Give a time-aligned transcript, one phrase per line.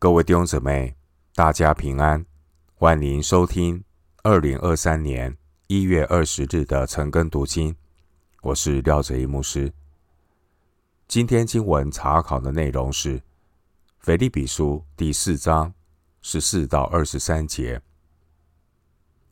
[0.00, 0.94] 各位弟兄姊妹，
[1.34, 2.24] 大家平安，
[2.76, 3.82] 欢迎收听
[4.22, 5.36] 二零二三年
[5.66, 7.74] 一月二十日的晨更读经。
[8.42, 9.72] 我是廖哲一牧师。
[11.08, 13.18] 今天经文查考的内容是
[13.98, 15.74] 《腓立比书》第四章
[16.22, 17.78] 十四到二十三节。《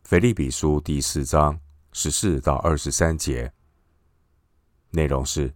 [0.03, 1.61] 腓立比书》第四章
[1.93, 3.53] 十四到二十三节
[4.91, 5.55] 内容是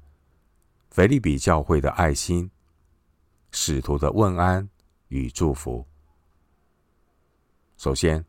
[0.88, 2.48] 腓利比教会的爱心，
[3.50, 4.68] 使徒的问安。
[5.10, 5.84] 与祝福。
[7.76, 8.24] 首先，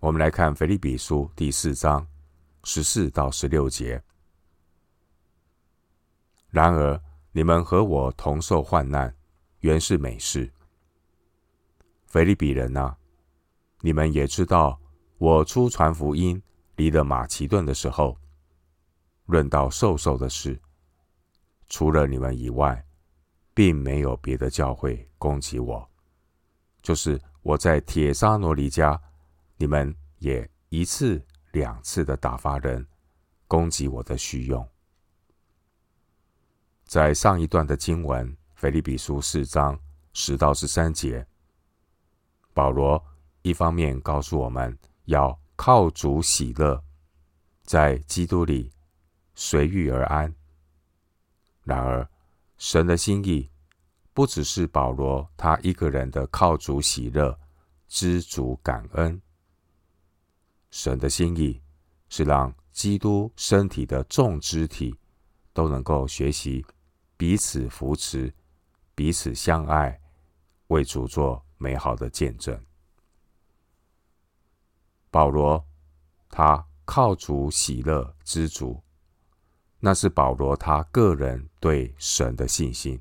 [0.00, 2.06] 我们来看腓立比书第四章
[2.64, 4.02] 十四到十六节。
[6.50, 9.14] 然而，你们和我同受患难，
[9.60, 10.52] 原是美事。
[12.06, 12.96] 腓立比人啊，
[13.80, 14.80] 你们也知道，
[15.18, 16.42] 我初传福音
[16.74, 18.18] 离了马其顿的时候，
[19.26, 20.60] 论到授受的事，
[21.68, 22.84] 除了你们以外，
[23.54, 25.88] 并没有别的教会攻击我。
[26.86, 29.02] 就是我在帖撒罗尼家，
[29.56, 32.86] 你们也一次两次的打发人
[33.48, 34.64] 攻击我的虚用。
[36.84, 39.76] 在上一段的经文，腓立比书四章
[40.12, 41.26] 十到十三节，
[42.54, 43.04] 保罗
[43.42, 46.80] 一方面告诉我们要靠主喜乐，
[47.64, 48.70] 在基督里
[49.34, 50.32] 随遇而安。
[51.64, 52.08] 然而，
[52.58, 53.50] 神的心意。
[54.16, 57.38] 不只是保罗他一个人的靠主喜乐、
[57.86, 59.20] 知足感恩，
[60.70, 61.60] 神的心意
[62.08, 64.98] 是让基督身体的众肢体
[65.52, 66.64] 都能够学习
[67.18, 68.32] 彼此扶持、
[68.94, 70.00] 彼此相爱，
[70.68, 72.58] 为主做美好的见证。
[75.10, 75.62] 保罗
[76.30, 78.82] 他靠主喜乐、知足，
[79.78, 82.98] 那是保罗他个人对神的信心。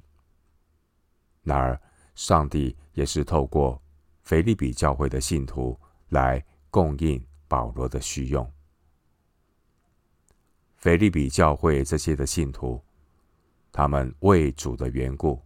[1.45, 1.79] 然而，
[2.15, 3.79] 上帝也是透过
[4.23, 5.79] 腓利比教会的信徒
[6.09, 8.51] 来供应保罗的需用。
[10.77, 12.83] 腓利比教会这些的信徒，
[13.71, 15.39] 他们为主的缘故，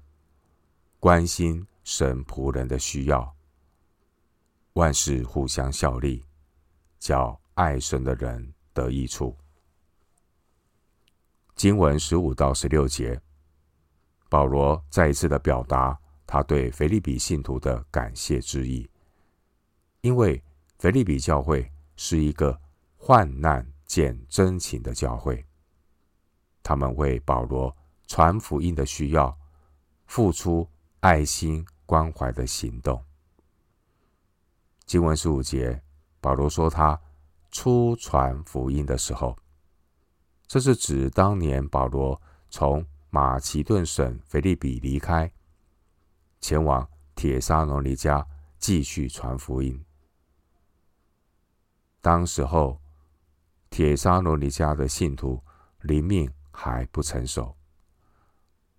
[1.01, 3.35] 关心神仆人的需要，
[4.73, 6.23] 万事互相效力，
[6.97, 9.37] 叫爱神的人得益处。
[11.55, 13.21] 经文十五到十六节。
[14.29, 18.87] 保罗再一次的表达他对腓立比信徒的感谢之意，
[20.01, 20.41] 因为
[20.77, 22.57] 腓立比教会是一个
[22.95, 25.43] 患难见真情的教会，
[26.61, 27.75] 他们为保罗
[28.05, 29.35] 传福音的需要
[30.05, 30.69] 付出
[30.99, 33.03] 爱心关怀的行动。
[34.85, 35.81] 经文十五节，
[36.21, 36.99] 保罗说他
[37.49, 39.35] 初传福音的时候，
[40.45, 45.31] 这是指当年保罗从马其顿省腓立比离开，
[46.39, 48.23] 前往铁沙罗尼迦
[48.59, 49.83] 继续传福音。
[52.01, 52.79] 当时候，
[53.71, 55.43] 铁沙罗尼迦的信徒
[55.81, 57.55] 灵命还不成熟。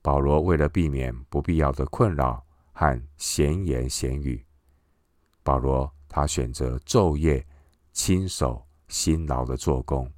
[0.00, 4.46] 保罗为了避免不必要的困扰和闲言闲语，
[5.42, 7.44] 保罗他选择昼夜
[7.92, 10.10] 亲手辛劳的做工。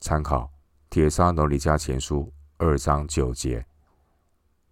[0.00, 0.52] 参考
[0.90, 2.32] 铁沙罗尼迦前书。
[2.60, 3.64] 二章九节，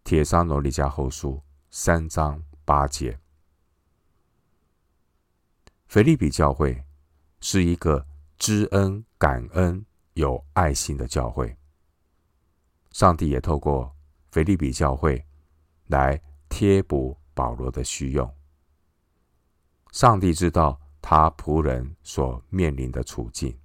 [0.03, 3.17] 帖撒罗尼迦后书三章八节。
[5.87, 6.85] 腓利比教会
[7.41, 8.05] 是一个
[8.39, 11.57] 知恩、感恩、有爱心的教会。
[12.91, 13.95] 上帝也透过
[14.33, 15.25] 腓利比教会
[15.87, 18.29] 来贴补保罗的需用。
[19.93, 23.57] 上帝知道他仆人所面临的处境。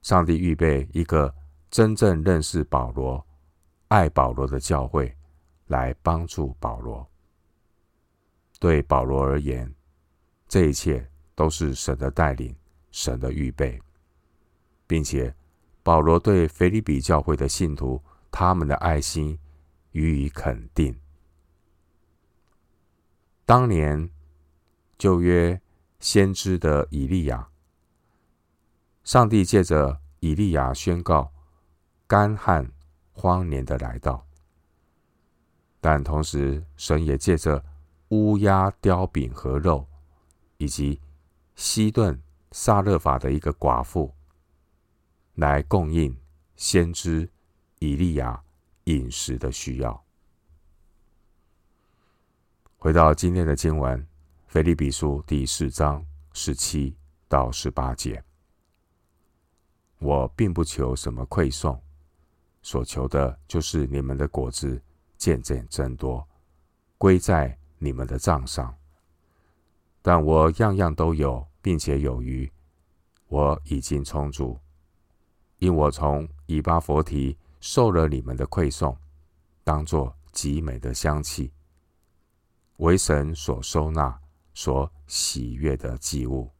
[0.00, 1.34] 上帝预备一个。
[1.72, 3.26] 真正认识保罗、
[3.88, 5.16] 爱保罗的教会，
[5.68, 7.10] 来帮助保罗。
[8.60, 9.74] 对保罗而言，
[10.46, 12.54] 这一切都是神的带领、
[12.90, 13.80] 神的预备，
[14.86, 15.34] 并且
[15.82, 17.98] 保罗对腓立比教会的信徒，
[18.30, 19.38] 他们的爱心
[19.92, 20.94] 予以肯定。
[23.46, 24.10] 当年
[24.98, 25.58] 旧约
[26.00, 27.48] 先知的以利亚，
[29.04, 31.31] 上帝借着以利亚宣告。
[32.12, 32.70] 干旱、
[33.14, 34.26] 荒年的来到，
[35.80, 37.64] 但同时，神也借着
[38.10, 39.88] 乌鸦叼饼和肉，
[40.58, 41.00] 以及
[41.54, 44.12] 西顿撒勒法的一个寡妇，
[45.36, 46.14] 来供应
[46.54, 47.26] 先知
[47.78, 48.42] 以利亚
[48.84, 50.04] 饮食的需要。
[52.76, 54.06] 回到今天的经文，
[54.48, 56.04] 腓立比书第四章
[56.34, 56.94] 十七
[57.26, 58.22] 到十八节，
[59.98, 61.82] 我并不求什么馈送。
[62.62, 64.80] 所求的就是你们的果子
[65.18, 66.26] 渐渐增多，
[66.96, 68.74] 归在你们的账上。
[70.00, 72.50] 但我样样都有，并且有余，
[73.28, 74.58] 我已经充足，
[75.58, 78.96] 因我从以巴弗提受了你们的馈送，
[79.62, 81.52] 当作极美的香气，
[82.78, 84.20] 为神所收纳、
[84.54, 86.50] 所喜悦的祭物。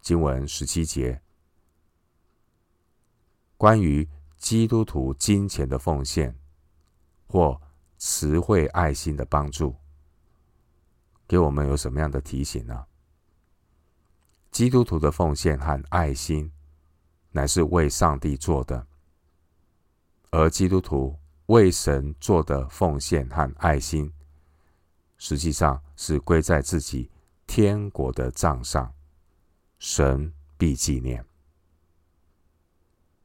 [0.00, 1.20] 经文十七节，
[3.60, 4.08] 关于
[4.38, 6.34] 基督徒金钱的奉献
[7.26, 7.60] 或
[7.98, 9.76] 慈惠爱心的帮助。
[11.28, 12.86] 给我们有什么样的提醒呢？
[14.50, 16.50] 基督徒的奉献和爱心，
[17.32, 18.86] 乃是为上帝做的；
[20.30, 24.10] 而基督徒为神做的奉献和爱心，
[25.18, 27.10] 实际上是归在自己
[27.46, 28.94] 天国的账上，
[29.78, 31.22] 神必纪念。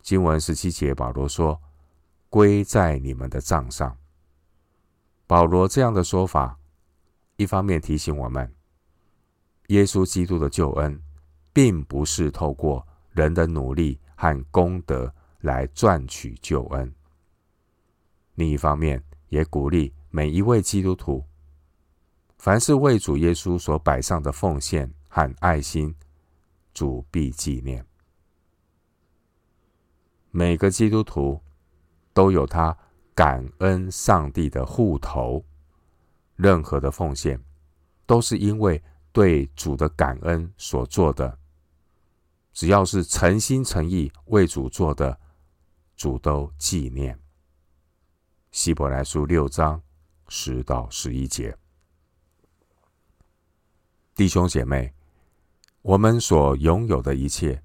[0.06, 1.60] 经文十七节，保罗说
[2.30, 3.98] ：“归在你们的账上。”
[5.25, 6.60] 保罗这样的说法。
[7.38, 8.54] 一方面提醒我们，
[9.69, 11.02] 耶稣基督的救恩，
[11.52, 16.88] 并不是透过人的努力和功德来赚取救恩；
[18.36, 21.25] 另一方面，也鼓励每一位基督徒，
[22.38, 25.96] 凡是为主耶稣所摆上的奉献和爱心，
[26.75, 27.84] 主必纪念。
[30.38, 31.42] 每个基督徒
[32.14, 32.78] 都有他
[33.14, 35.46] 感恩上帝的户头。
[36.36, 37.42] 任何的奉献，
[38.06, 38.84] 都是因为
[39.14, 41.40] 对主的感恩所做的。
[42.52, 45.18] 只要是诚心诚意为主做的，
[45.96, 47.18] 主都纪念。
[48.52, 49.82] 希伯来书六章
[50.28, 51.58] 十到十一节，
[54.14, 54.94] 弟兄姐妹，
[55.82, 57.64] 我们所拥有的一切，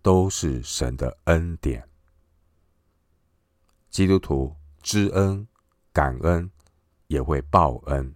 [0.00, 1.88] 都是神的恩典。
[3.92, 5.46] 基督徒知恩
[5.92, 6.50] 感恩。
[7.12, 8.14] 也会报恩。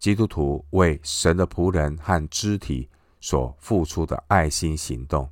[0.00, 2.90] 基督徒为神的仆人和肢体
[3.20, 5.30] 所付出的爱心行动，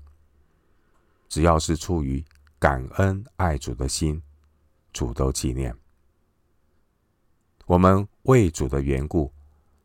[1.29, 2.25] 只要是出于
[2.57, 4.23] 感恩爱主的心，
[4.93, 5.77] 主都纪念。
[7.67, 9.33] 我们为主的缘故，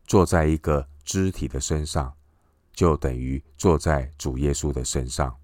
[0.05, 2.15] 坐在一个肢体的身上，
[2.73, 5.35] 就等于坐在主耶稣的身上。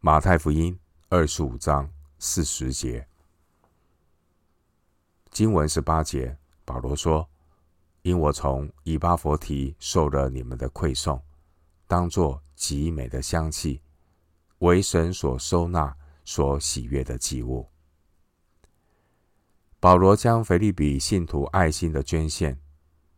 [0.00, 0.78] 马太福音
[1.08, 1.90] 二十五章
[2.24, 3.04] 四十节。
[5.32, 7.28] 经文十八节，保罗说
[8.02, 11.20] ：“因我从以巴弗提受了你们的馈送，
[11.88, 13.82] 当作极美的香气，
[14.58, 17.68] 为神所收纳、所喜悦的祭物。”
[19.80, 22.56] 保罗将腓立比信徒爱心的捐献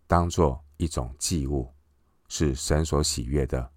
[0.06, 1.70] 当作一种祭物，
[2.28, 3.70] 是神所喜悦的，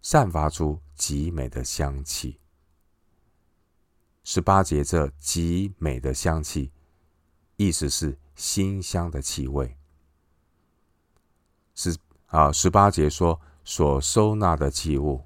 [0.00, 2.38] 散发出极美的香气。
[4.24, 6.72] 十八节这极美的香气。
[7.56, 9.76] 意思是馨香的气味，
[11.76, 11.96] 是
[12.26, 12.50] 啊。
[12.50, 15.22] 十八节说所收纳的祭物，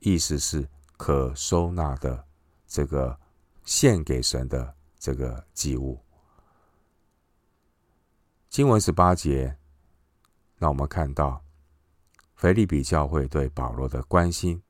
[0.00, 0.68] 意思是
[0.98, 2.26] 可收纳的
[2.66, 3.18] 这个
[3.64, 5.98] 献给神的这个祭物。
[8.50, 9.56] 经文十八节，
[10.58, 11.42] 让我们看到
[12.34, 14.60] 腓立比教会对保罗的关心。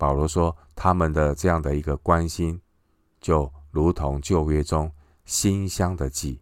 [0.00, 2.58] 保罗说，他们的这样的一个关心，
[3.20, 4.90] 就如同旧约中。
[5.26, 6.40] 馨香的祭，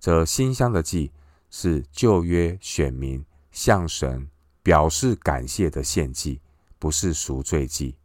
[0.00, 1.12] 这馨香的祭
[1.50, 4.28] 是旧约选民向神
[4.60, 6.40] 表示感谢的献祭，
[6.80, 7.96] 不是赎罪祭。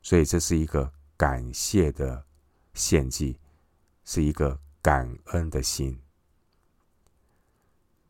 [0.00, 2.24] 所以这是一个感谢的
[2.72, 3.36] 献祭，
[4.04, 5.98] 是一个感恩的心，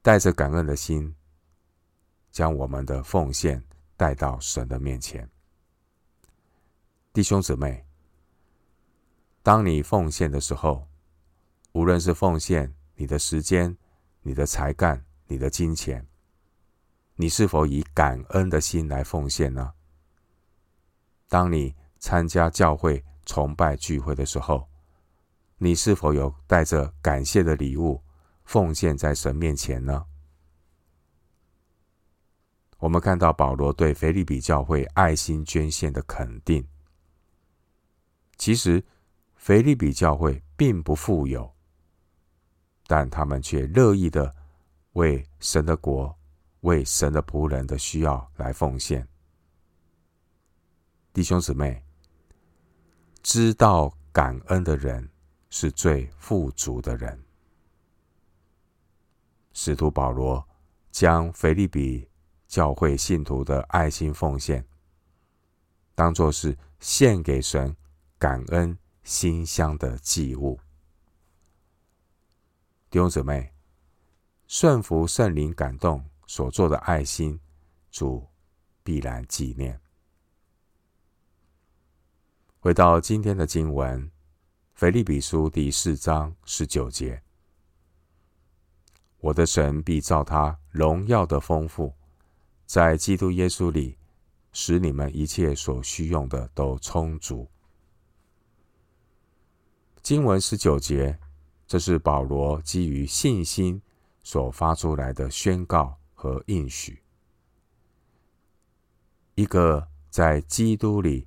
[0.03, 1.15] 带着感恩的心，
[2.31, 3.65] 将我们的奉献
[3.97, 5.29] 带到神的面前，
[7.13, 7.85] 弟兄姊妹。
[9.43, 10.87] 当你奉献的时候，
[11.73, 13.77] 无论是奉献你的时间、
[14.23, 16.07] 你的才干、你的金钱，
[17.15, 19.73] 你是否以感恩的心来奉献呢？
[21.29, 24.69] 当你参加教会崇拜聚会的时候，
[25.59, 28.03] 你是否有带着感谢的礼物
[28.45, 30.07] 奉献在神面前呢？
[32.79, 36.67] 我们看到保罗对腓立比教会爱心捐献的肯定，
[38.37, 38.85] 其实。
[39.39, 41.55] 腓立比教会并不富有，
[42.89, 44.35] 但他们却乐意的
[44.95, 46.13] 为神的国、
[46.63, 49.07] 为神的仆人的需要来奉献。
[51.13, 51.81] 弟兄姊妹，
[53.23, 55.09] 知道感恩的人
[55.49, 57.25] 是最富足的人。
[59.53, 60.45] 使徒保罗
[60.91, 62.09] 将腓立比
[62.47, 64.67] 教会信徒的爱心奉献，
[65.95, 67.77] 当作是献给神
[68.19, 68.77] 感恩。
[69.07, 70.59] 馨香的祭物。
[72.91, 73.53] 弟兄姊妹，
[74.49, 77.39] 顺服圣灵感动所做的爱心，
[77.93, 78.27] 主
[78.83, 79.81] 必然纪念。
[82.59, 84.11] 回到今天的经文，
[84.75, 87.23] 腓立比书第四章十九节：
[89.19, 91.95] 我的神必照他荣耀的丰富，
[92.67, 93.97] 在基督耶稣里，
[94.53, 97.49] 使你们一切所需用的都充足。
[100.03, 101.19] 经文十九节。
[101.69, 103.83] 这是保罗基于信心
[104.23, 107.03] 所发出来的宣告和应许。
[109.35, 111.27] 一个在基督里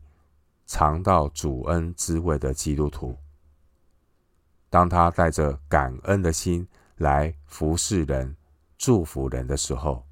[0.65, 3.17] 尝到主恩滋味的基督徒，
[4.69, 6.65] 当他带着感恩的心
[6.95, 8.33] 来服侍人、
[8.77, 10.05] 祝福人的时候，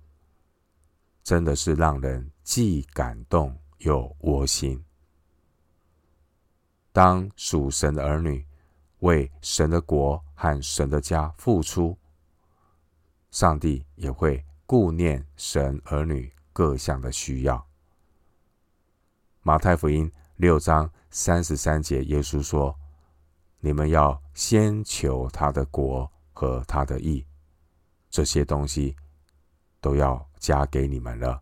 [1.27, 4.81] 真的是让人既感动又窝心。
[6.93, 8.47] 当属神的儿女，
[8.99, 11.97] 为神的国和神的家付出，
[13.29, 17.67] 上帝也会顾念神儿女各项的需要。
[19.41, 22.73] 马太福音六章三十三节，耶稣说
[23.59, 27.25] ：“你们要先求他的国和他的义，
[28.09, 28.95] 这些东西
[29.79, 31.41] 都要加给你们了。”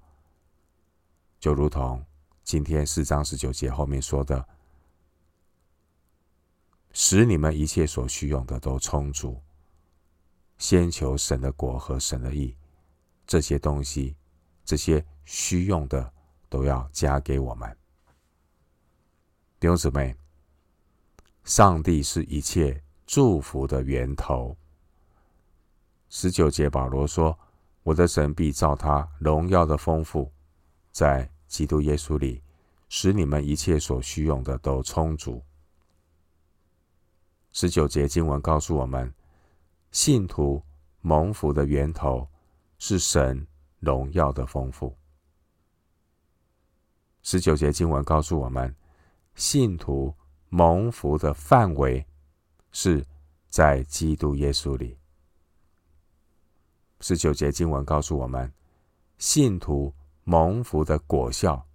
[1.40, 2.04] 就如同
[2.44, 4.48] 今天四章十九节后面说的。
[6.98, 9.38] 使你们一切所需用的都充足。
[10.58, 12.56] 先求神的国和神的义，
[13.28, 14.16] 这些东西，
[14.64, 16.14] 这些需用的
[16.48, 17.78] 都要加给我们。
[19.60, 20.16] 弟兄姊妹，
[21.44, 24.56] 上帝是一切祝福的源头。
[26.08, 27.38] 十九节保罗说
[27.86, 30.32] ：“我的神必照他荣耀的丰富，
[30.92, 32.42] 在基督耶稣里，
[32.90, 35.40] 使你们一切所需用的都充足。”
[37.54, 39.14] 十九节经文告诉我们，
[39.92, 40.64] 信徒
[41.02, 42.28] 蒙福的源头
[42.80, 43.46] 是神
[43.80, 44.98] 荣耀的丰富。
[47.22, 48.76] 十九节经文告诉我们，
[49.36, 50.12] 信徒
[50.50, 52.04] 蒙福的范围
[52.72, 53.06] 是
[53.48, 54.98] 在基督耶稣里。
[57.02, 58.52] 十九节经文告诉我们，
[59.18, 61.68] 信徒蒙福的果效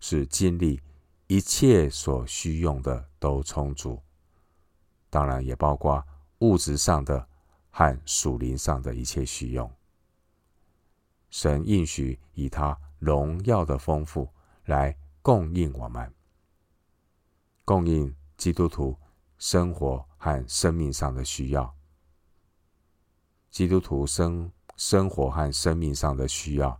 [0.00, 0.80] 是经历
[1.26, 4.02] 一切所需用的都充足。
[5.08, 6.04] 当然也包括
[6.38, 7.28] 物质上的
[7.70, 9.70] 和属灵上的一切需用。
[11.30, 14.28] 神应许以他荣耀的丰富
[14.64, 16.12] 来供应我们，
[17.64, 18.98] 供应基督徒
[19.38, 21.74] 生活和生命上的需要。
[23.50, 24.50] 基督徒生
[24.82, 26.76] 生活和生命上的需要，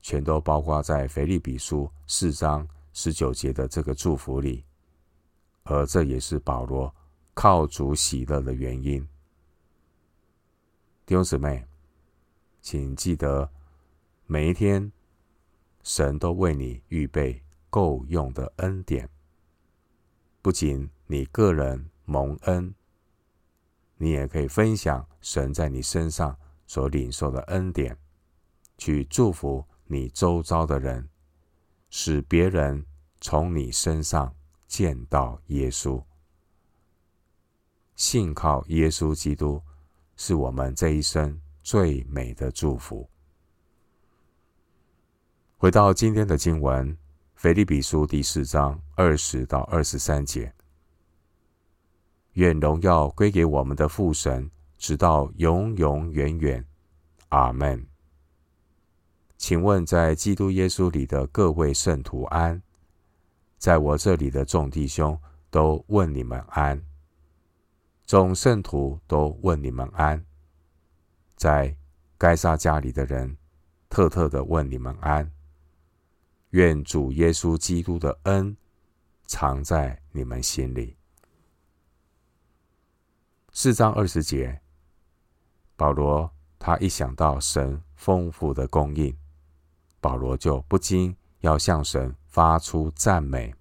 [0.00, 4.64] 全都包括在腓立比书四章十九节的这个祝福里，
[5.64, 6.92] 而这也是保罗。
[7.34, 9.06] 靠主喜乐的原因，
[11.04, 11.66] 弟兄姊妹，
[12.62, 13.50] 请记得
[14.26, 14.90] 每一天，
[15.82, 19.06] 神都为你预备够用的恩典。
[20.40, 22.74] 不仅你个人蒙恩，
[23.98, 26.34] 你也可以分享神在你身上
[26.68, 27.98] 所领受的恩典，
[28.76, 31.08] 去祝福你周遭的人，
[31.88, 32.84] 使别人
[33.20, 34.32] 从你身上
[34.68, 36.00] 见到耶稣。
[37.96, 39.60] 信靠耶稣基督，
[40.14, 43.08] 是我们这一生最美的祝福。
[45.56, 46.92] 回到今天的经文，
[47.34, 50.54] 《腓立比书》第四章二十到二十三节：
[52.34, 54.48] 愿荣耀归给我们的父神，
[54.78, 56.64] 直到永永远远。
[57.28, 57.86] 阿门。
[59.36, 62.62] 请问，在基督耶稣里的各位圣徒安，
[63.58, 65.20] 在我这里的众弟兄
[65.50, 66.82] 都问你们安。
[68.06, 70.24] 众圣徒都问你们安，
[71.36, 71.76] 在
[72.16, 73.36] 该撒家里的人，
[73.90, 75.30] 特特的问你们安。
[76.50, 78.56] 愿主耶稣基督的恩
[79.26, 80.96] 藏在你们心里。
[83.52, 84.62] 四章二十节，
[85.78, 89.16] 保罗他一想到神丰富的供应，
[90.00, 93.54] 保罗就不禁要向神发出赞美。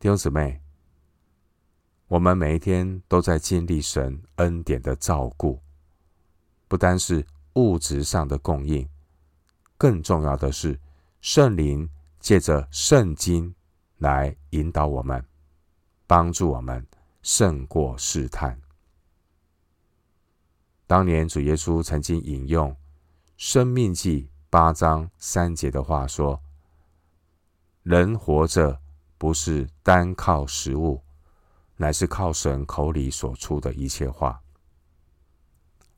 [0.00, 0.62] 弟兄姊妹。
[2.08, 5.60] 我们每一天都在经历神恩典的照顾，
[6.68, 8.88] 不单是物质上的供应，
[9.76, 10.78] 更重要的是
[11.20, 11.88] 圣灵
[12.20, 13.54] 借着圣经
[13.98, 15.22] 来引导我们，
[16.06, 16.86] 帮助我们
[17.22, 18.58] 胜过试探。
[20.94, 22.70] 当年主耶稣曾经引用
[23.36, 26.40] 《生命记》八章三节的话说
[27.82, 28.80] ：“人活着
[29.18, 31.02] 不是单靠食物，
[31.76, 34.40] 乃是靠神口里所出的一切话。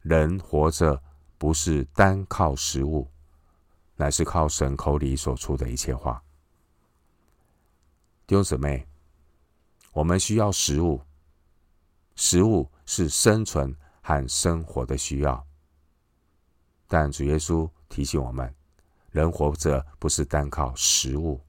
[0.01, 1.03] 人活着
[1.37, 3.07] 不是单靠食物，
[3.97, 6.23] 乃是靠神口里所出的一切话。
[8.27, 8.89] 弟兄姊妹，
[9.93, 11.03] 我们需要食物，
[12.15, 13.77] 食物是生存
[14.07, 15.45] 和生活的需要。
[16.87, 18.55] 但主耶稣提醒我们，
[19.11, 21.41] 人活着不是单靠食物，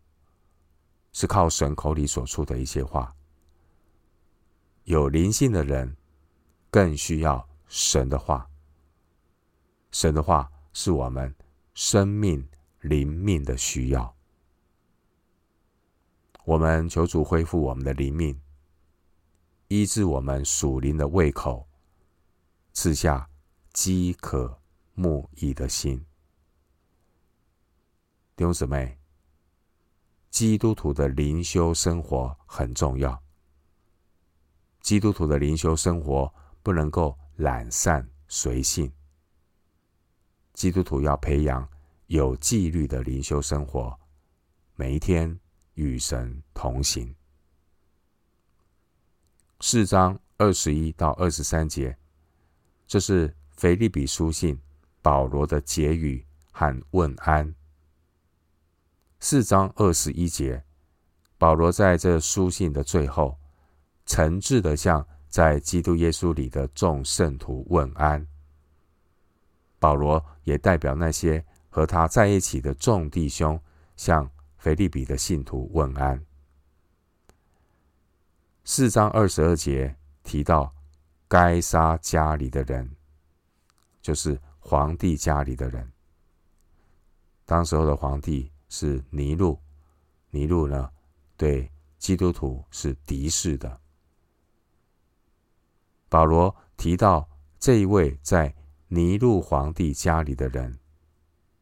[1.12, 3.16] 是靠神口里所出的一些话。
[4.86, 5.96] 有灵性的人
[6.72, 8.50] 更需要神的话。
[9.92, 11.36] 神的话是我们
[11.76, 12.50] 生命
[12.82, 14.16] 灵命的需要。
[16.44, 18.42] 我们求主恢复我们的灵命，
[19.68, 21.68] 医治我们属灵的胃口，
[22.80, 23.28] 赐下
[23.74, 24.62] 饥渴
[24.94, 25.98] 慕义的心。
[28.36, 29.00] 弟兄姊妹，
[30.30, 33.20] 基督徒的灵修生活很重要。
[34.80, 36.32] 基督徒的灵修生活
[36.62, 38.94] 不能够懒散随性。
[40.54, 41.68] 基督徒要培养
[42.06, 44.00] 有纪律的灵修生活，
[44.76, 45.40] 每一天
[45.74, 47.16] 与神同行。
[49.62, 51.98] 四章二十一到二十三节，
[52.88, 54.60] 这是腓立比书信。
[55.00, 57.56] 保罗的结语和问安。
[59.22, 60.66] 四章二十一节，
[61.38, 63.38] 保罗在这书信的最后，
[64.06, 68.28] 诚挚地向在基督耶稣里的众圣徒问安。
[69.80, 73.58] 保罗也代表那些和他在一起的众弟兄，
[73.96, 76.22] 向腓立比的信徒问安。
[78.66, 80.76] 四章二十二节提到
[81.28, 82.96] 该杀家里的人，
[84.02, 84.40] 就是。
[84.60, 85.94] 皇帝家里的人，
[87.46, 89.58] 当时候的皇帝是尼禄，
[90.30, 90.92] 尼禄呢，
[91.38, 93.80] 对基督徒是敌视的。
[96.10, 98.54] 保罗提到这一位在
[98.90, 100.78] 尼禄皇帝家里的人，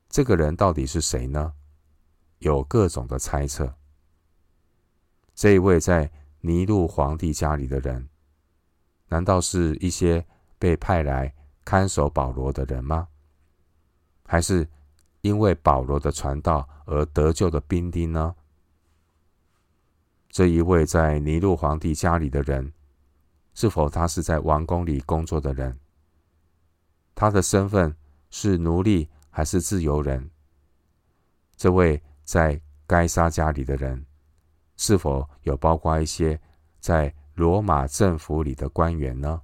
[0.09, 1.53] 这个人到底是谁呢？
[2.39, 3.71] 有各种的猜测。
[5.35, 6.11] 这一位在
[6.41, 8.09] 尼禄皇帝家里的人，
[9.07, 10.25] 难道是一些
[10.57, 13.07] 被派来看守保罗的人吗？
[14.25, 14.67] 还是
[15.21, 18.35] 因为保罗的传道而得救的兵丁呢？
[20.29, 22.73] 这一位在尼禄皇帝家里的人，
[23.53, 25.79] 是否他是在王宫里工作的人？
[27.13, 27.95] 他的身份
[28.29, 30.29] 是奴隶还是自由人？
[31.55, 34.05] 这位在该撒家里的人，
[34.75, 36.39] 是否有包括一些
[36.79, 39.41] 在罗马政府里的官员呢？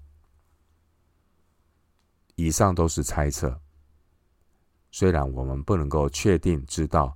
[2.35, 3.59] 以上都是猜测。
[4.91, 7.15] 虽然我们不能够确定知道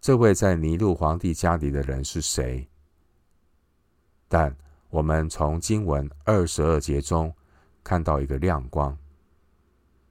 [0.00, 2.68] 这位在尼禄皇帝家里的人是谁，
[4.26, 4.54] 但
[4.90, 7.32] 我们从经文二十二节中
[7.84, 8.96] 看到一个亮光，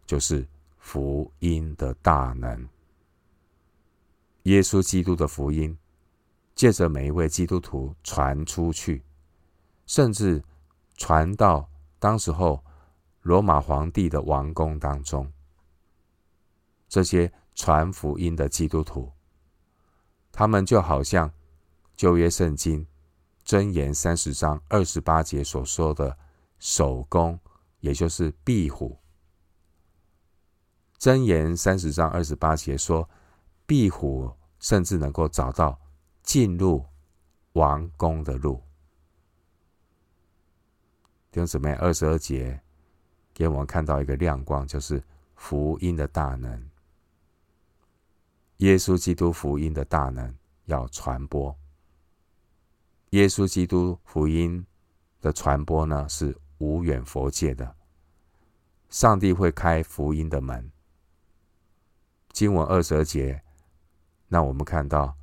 [0.06, 2.68] 就是福音的大能。
[4.44, 5.78] 耶稣基督的福音
[6.56, 9.04] 借着每一位基督徒传出去，
[9.88, 10.44] 甚至
[10.96, 12.64] 传到当时候。
[13.24, 15.34] 罗马皇帝的王宫当中，
[16.88, 19.12] 这些传福音的基督徒，
[20.32, 21.30] 他们就好像
[21.94, 22.88] 旧约圣经
[23.46, 26.18] 箴言三十章二十八节所说的
[26.58, 27.38] 守宫，
[27.82, 28.98] 也就是壁虎。
[30.98, 33.10] 箴言三十章二十八节说，
[33.66, 35.78] 壁虎甚至能够找到
[36.24, 36.86] 进入
[37.52, 38.67] 王宫的路。
[41.38, 42.60] 弟兄姊妹，二十二节。
[43.32, 45.04] 给我们看到一个亮光，就是
[45.36, 46.68] 福音的大能。
[48.56, 51.56] 耶稣基督福音的大能要传播。
[53.12, 54.66] 耶稣基督福音
[55.22, 57.76] 的传播呢，是无远弗届的。
[58.90, 60.72] 上帝会开福音的门。
[62.32, 63.44] 经文二十二节，
[64.28, 65.16] 让我们看到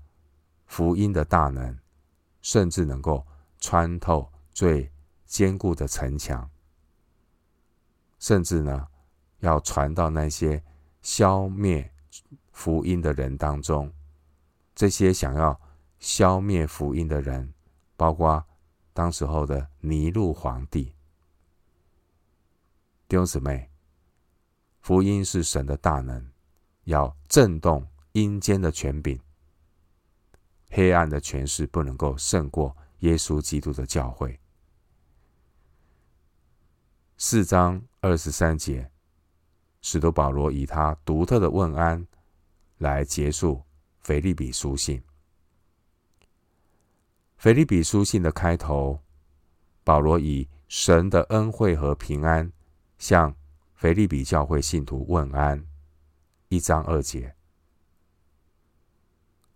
[0.66, 1.77] 福音的大能，
[2.40, 3.27] 甚至能够
[3.59, 4.88] 穿透最
[5.35, 6.49] 坚固的城墙。
[8.20, 8.87] 甚至呢，
[9.40, 10.62] 要传到那些
[11.03, 11.92] 消灭
[12.53, 13.92] 福音的人当中。
[14.77, 15.61] 这些想要
[15.99, 17.53] 消灭福音的人，
[17.97, 18.44] 包括
[18.92, 20.94] 当时候的尼禄皇帝。
[23.09, 23.68] 弟兄姊妹，
[24.83, 26.31] 福音是神的大能，
[26.85, 29.20] 要震动阴间的权柄，
[30.70, 34.38] 黑暗的权势不能够胜过耶稣基督的教会。
[37.16, 38.90] 四章二十三节，
[39.81, 42.05] 使徒保罗以他独特的问安
[42.79, 43.62] 来结束
[44.00, 45.00] 腓立比书信。
[47.37, 49.00] 腓立比书信的开头，
[49.85, 52.50] 保罗以神的恩惠和平安
[52.98, 53.35] 向
[53.74, 55.64] 腓立比教会信徒问安，
[56.48, 57.35] 一章二节。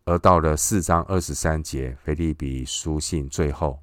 [0.05, 3.83] 而到了四章二十三节，腓立比书信最后，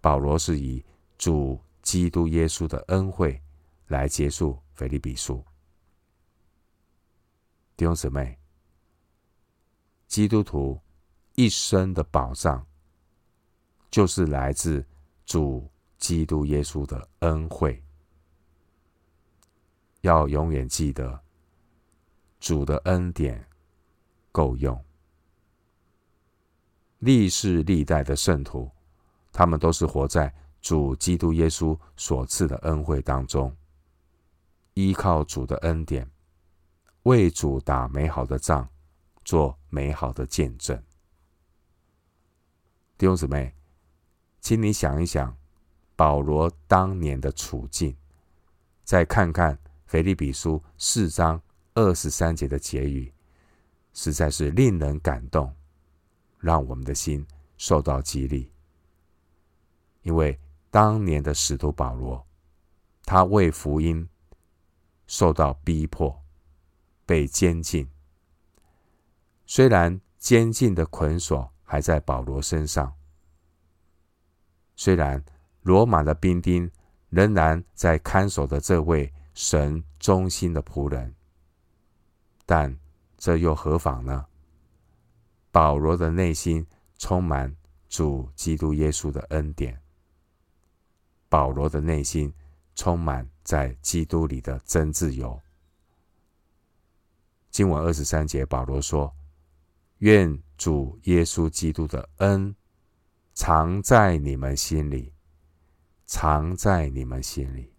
[0.00, 0.84] 保罗是以
[1.18, 3.42] 主基督耶稣的恩惠
[3.86, 5.42] 来结束腓立比书。
[7.78, 8.38] 弟兄姊妹，
[10.06, 10.78] 基督徒
[11.34, 12.62] 一生的保障，
[13.90, 14.86] 就是来自
[15.24, 17.82] 主基督耶稣的恩惠。
[20.02, 21.18] 要永远记得，
[22.38, 23.42] 主的恩典。
[24.30, 24.84] 够用。
[26.98, 28.70] 历世历代的圣徒，
[29.32, 33.56] 他们都是活在主基督耶稣所赐的恩惠当中，
[34.74, 36.10] 依靠主的恩典，
[37.04, 38.68] 为主打美好的仗，
[39.24, 40.76] 做美好的见证。
[42.96, 43.54] 弟兄姊妹，
[44.40, 45.36] 请你想一想
[45.94, 47.96] 保罗当年的处境，
[48.84, 51.40] 再看看腓立比书四章
[51.74, 53.12] 二十三节的结语。
[53.94, 55.52] 实在是令人感动，
[56.38, 58.48] 让我们的心受到激励。
[60.02, 60.38] 因为
[60.70, 62.26] 当年的使徒保罗，
[63.04, 64.08] 他为福音
[65.06, 66.22] 受到逼迫，
[67.06, 67.88] 被监禁。
[69.46, 72.94] 虽然监禁的捆锁还在保罗身上，
[74.76, 75.24] 虽然
[75.62, 76.70] 罗马的兵丁
[77.08, 81.14] 仍然在看守着这位神忠心的仆人，
[82.46, 82.78] 但。
[83.20, 84.26] 这又何妨呢？
[85.50, 86.64] 保罗的内心
[86.98, 87.52] 充满
[87.88, 89.82] 主基督耶稣的恩典。
[91.28, 92.32] 保罗的内心
[92.74, 95.40] 充满在基督里的真自由。
[97.50, 99.14] 经文二十三节，保罗说
[99.98, 102.54] ：“愿主耶稣基督的恩
[103.34, 105.12] 常在你们心里，
[106.06, 107.72] 常在你们心里。”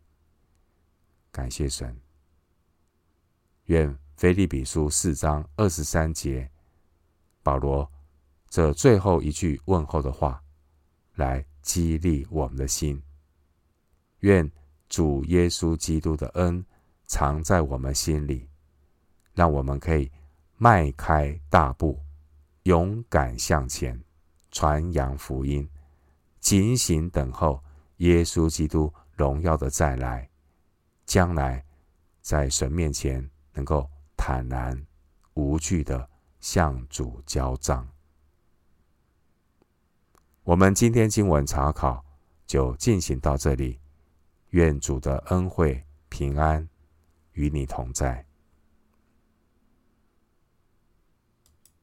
[1.32, 2.00] 感谢神。
[3.66, 3.98] 愿。
[4.20, 6.52] 腓立比书四章二十三节，
[7.42, 7.90] 保罗
[8.50, 10.44] 这最后一句问候的话，
[11.16, 13.02] 来激励我们的心。
[14.20, 14.50] 愿
[14.88, 16.66] 主耶稣基督的恩
[17.06, 18.48] 藏在我们心里，
[19.34, 20.12] 让我们可以
[20.58, 22.00] 迈开大步，
[22.64, 24.02] 勇敢向前，
[24.52, 25.70] 传扬福音，
[26.40, 27.64] 警醒等候
[27.98, 30.30] 耶稣基督荣耀的再来，
[31.06, 31.64] 将来
[32.22, 33.90] 在神面前能够。
[34.22, 34.78] 坦然
[35.36, 36.10] 无惧的
[36.42, 37.88] 向主交账。
[40.44, 42.04] 我们今天经文查考
[42.46, 43.80] 就进行到这里，
[44.52, 46.68] 愿主的恩惠平安
[47.34, 48.29] 与你同在。